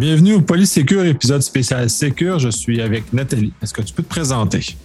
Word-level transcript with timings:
Bienvenue 0.00 0.34
au 0.34 0.40
Polysécure, 0.40 1.04
épisode 1.04 1.42
spécial 1.42 1.88
Sécure. 1.88 2.40
Je 2.40 2.48
suis 2.48 2.82
avec 2.82 3.12
Nathalie. 3.12 3.52
Est-ce 3.62 3.72
que 3.72 3.80
tu 3.80 3.94
peux 3.94 4.02
te 4.02 4.08
présenter? 4.08 4.76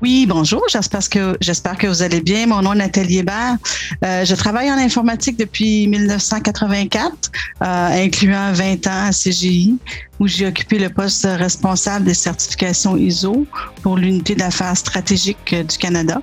Oui, 0.00 0.24
bonjour. 0.28 0.62
J'espère 0.70 1.08
que 1.08 1.36
j'espère 1.40 1.76
que 1.76 1.88
vous 1.88 2.02
allez 2.02 2.20
bien. 2.20 2.46
Mon 2.46 2.62
nom 2.62 2.72
est 2.74 2.76
Nathalie 2.76 3.18
Hébert. 3.18 3.56
Euh, 4.04 4.24
je 4.24 4.34
travaille 4.36 4.70
en 4.70 4.76
informatique 4.76 5.36
depuis 5.36 5.88
1984, 5.88 7.12
euh, 7.60 8.04
incluant 8.04 8.52
20 8.52 8.86
ans 8.86 9.06
à 9.08 9.10
CGI, 9.10 9.78
où 10.20 10.28
j'ai 10.28 10.46
occupé 10.46 10.78
le 10.78 10.90
poste 10.90 11.26
responsable 11.28 12.04
des 12.04 12.14
certifications 12.14 12.96
ISO 12.96 13.46
pour 13.82 13.96
l'unité 13.96 14.36
d'affaires 14.36 14.76
stratégique 14.76 15.54
du 15.54 15.76
Canada. 15.76 16.22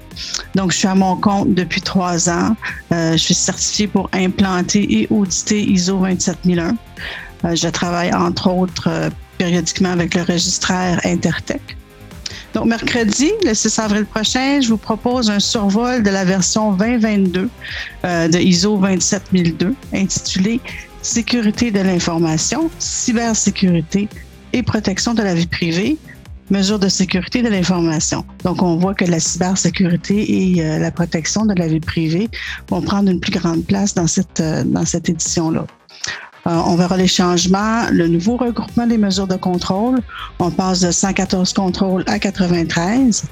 Donc, 0.55 0.71
je 0.71 0.77
suis 0.77 0.87
à 0.87 0.95
mon 0.95 1.17
compte 1.17 1.53
depuis 1.53 1.81
trois 1.81 2.29
ans. 2.29 2.55
Euh, 2.93 3.11
je 3.11 3.17
suis 3.17 3.33
certifiée 3.33 3.87
pour 3.87 4.09
implanter 4.13 5.01
et 5.01 5.07
auditer 5.11 5.61
ISO 5.61 5.97
27001. 5.97 6.75
Euh, 7.45 7.55
je 7.55 7.67
travaille 7.67 8.13
entre 8.13 8.49
autres 8.49 8.87
euh, 8.87 9.09
périodiquement 9.37 9.91
avec 9.91 10.15
le 10.15 10.21
registraire 10.21 10.99
Intertech. 11.03 11.61
Donc, 12.53 12.65
mercredi, 12.65 13.31
le 13.43 13.53
6 13.53 13.79
avril 13.79 14.05
prochain, 14.05 14.61
je 14.61 14.69
vous 14.69 14.77
propose 14.77 15.29
un 15.29 15.39
survol 15.39 16.03
de 16.03 16.09
la 16.09 16.23
version 16.23 16.73
2022 16.73 17.49
euh, 18.05 18.27
de 18.27 18.37
ISO 18.37 18.77
27002 18.77 19.75
intitulé 19.93 20.59
Sécurité 21.01 21.69
de 21.69 21.81
l'information, 21.81 22.69
cybersécurité 22.79 24.07
et 24.53 24.63
protection 24.63 25.13
de 25.13 25.21
la 25.21 25.35
vie 25.35 25.47
privée, 25.47 25.97
mesures 26.49 26.79
de 26.79 26.87
sécurité 26.87 27.41
de 27.41 27.49
l'information. 27.49 28.23
Donc, 28.45 28.61
on 28.61 28.77
voit 28.77 28.93
que 28.93 29.03
la 29.03 29.19
cybersécurité 29.19 30.53
et 30.53 30.79
la 30.79 30.91
protection 30.91 31.45
de 31.45 31.55
la 31.55 31.67
vie 31.67 31.81
privée 31.81 32.29
vont 32.69 32.81
prendre 32.81 33.11
une 33.11 33.19
plus 33.19 33.33
grande 33.33 33.65
place 33.65 33.93
dans 33.93 34.07
cette, 34.07 34.41
dans 34.41 34.85
cette 34.85 35.09
édition-là. 35.09 35.65
Euh, 36.45 36.61
on 36.65 36.75
verra 36.75 36.97
les 36.97 37.07
changements, 37.07 37.83
le 37.89 38.07
nouveau 38.07 38.35
regroupement 38.35 38.85
des 38.85 38.97
mesures 38.97 39.27
de 39.27 39.35
contrôle. 39.35 39.99
On 40.39 40.51
passe 40.51 40.81
de 40.81 40.91
114 40.91 41.53
contrôles 41.53 42.03
à 42.07 42.19
93. 42.19 43.23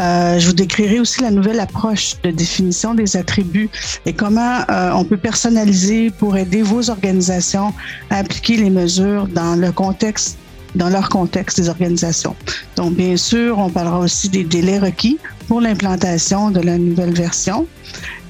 Euh, 0.00 0.38
je 0.38 0.46
vous 0.46 0.52
décrirai 0.52 0.98
aussi 0.98 1.22
la 1.22 1.30
nouvelle 1.30 1.60
approche 1.60 2.14
de 2.22 2.30
définition 2.30 2.94
des 2.94 3.16
attributs 3.16 3.70
et 4.06 4.12
comment 4.12 4.60
euh, 4.70 4.90
on 4.94 5.04
peut 5.04 5.16
personnaliser 5.16 6.10
pour 6.10 6.36
aider 6.36 6.62
vos 6.62 6.90
organisations 6.90 7.72
à 8.10 8.18
appliquer 8.18 8.56
les 8.56 8.70
mesures 8.70 9.26
dans 9.28 9.54
le 9.54 9.72
contexte 9.72 10.38
dans 10.74 10.90
leur 10.90 11.08
contexte 11.08 11.58
des 11.58 11.70
organisations. 11.70 12.36
Donc, 12.76 12.92
bien 12.94 13.16
sûr, 13.16 13.58
on 13.58 13.70
parlera 13.70 14.00
aussi 14.00 14.28
des 14.28 14.44
délais 14.44 14.78
requis 14.78 15.18
pour 15.48 15.62
l'implantation 15.62 16.50
de 16.50 16.60
la 16.60 16.76
nouvelle 16.76 17.14
version. 17.14 17.66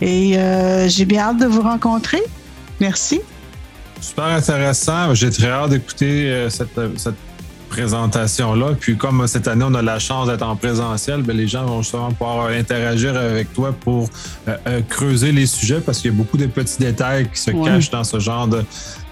Et 0.00 0.38
j'ai 0.86 1.04
bien 1.04 1.30
hâte 1.30 1.38
de 1.38 1.46
vous 1.46 1.62
rencontrer. 1.62 2.22
Merci. 2.80 3.20
Super 4.00 4.24
intéressant. 4.26 5.14
J'ai 5.14 5.30
très 5.30 5.50
hâte 5.50 5.70
d'écouter 5.70 6.30
euh, 6.30 6.50
cette, 6.50 6.78
cette 6.96 7.14
présentation-là. 7.68 8.74
Puis 8.78 8.96
comme 8.96 9.26
cette 9.26 9.46
année, 9.48 9.64
on 9.66 9.74
a 9.74 9.82
la 9.82 9.98
chance 9.98 10.28
d'être 10.28 10.42
en 10.42 10.56
présentiel, 10.56 11.22
bien, 11.22 11.34
les 11.34 11.46
gens 11.46 11.64
vont 11.64 11.82
justement 11.82 12.10
pouvoir 12.10 12.48
interagir 12.48 13.16
avec 13.16 13.52
toi 13.52 13.72
pour 13.72 14.08
euh, 14.48 14.56
euh, 14.66 14.80
creuser 14.88 15.32
les 15.32 15.46
sujets 15.46 15.80
parce 15.80 15.98
qu'il 15.98 16.10
y 16.10 16.14
a 16.14 16.16
beaucoup 16.16 16.36
de 16.36 16.46
petits 16.46 16.78
détails 16.78 17.28
qui 17.28 17.40
se 17.40 17.50
cachent 17.50 17.90
dans 17.90 18.04
ce 18.04 18.18
genre 18.18 18.48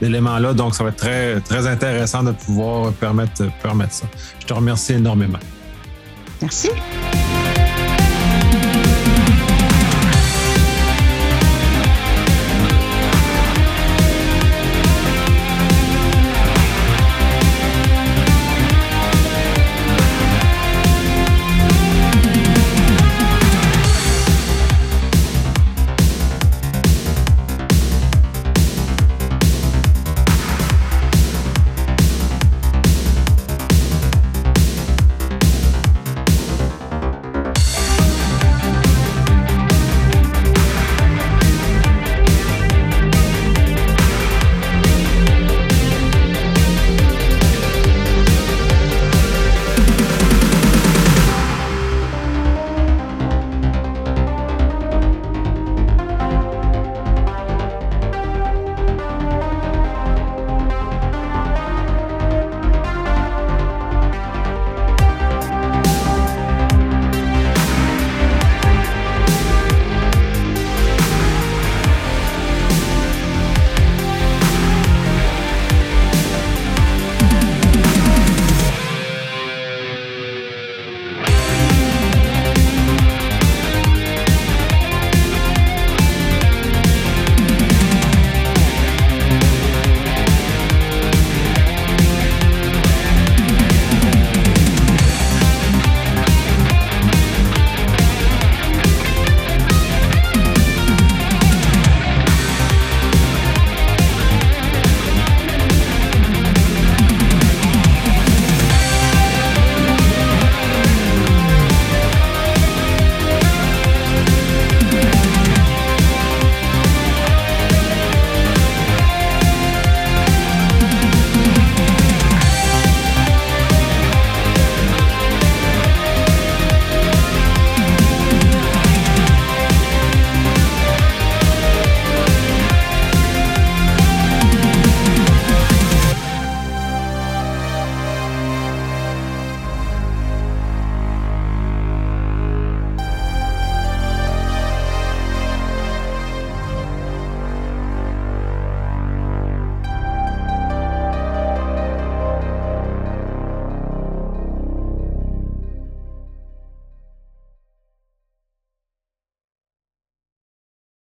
d'éléments-là. 0.00 0.54
Donc, 0.54 0.74
ça 0.74 0.84
va 0.84 0.90
être 0.90 0.96
très, 0.96 1.40
très 1.40 1.66
intéressant 1.66 2.22
de 2.22 2.32
pouvoir 2.32 2.92
permettre, 2.92 3.44
permettre 3.62 3.92
ça. 3.92 4.06
Je 4.40 4.46
te 4.46 4.52
remercie 4.52 4.94
énormément. 4.94 5.38
Merci. 6.40 6.70